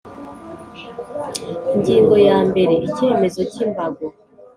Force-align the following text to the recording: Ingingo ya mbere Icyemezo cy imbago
Ingingo 1.73 2.15
ya 2.27 2.37
mbere 2.49 2.73
Icyemezo 2.87 3.41
cy 3.51 3.57
imbago 3.65 4.05